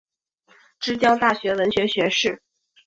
[0.79, 2.41] 之江大学文学学士。